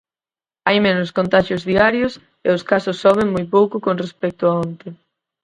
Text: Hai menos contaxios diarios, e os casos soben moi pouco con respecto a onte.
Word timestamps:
Hai 0.67 0.77
menos 0.87 1.13
contaxios 1.17 1.65
diarios, 1.71 2.13
e 2.45 2.47
os 2.57 2.65
casos 2.71 2.99
soben 3.03 3.27
moi 3.35 3.45
pouco 3.55 3.75
con 3.85 3.95
respecto 4.03 4.43
a 4.47 4.53
onte. 4.65 4.87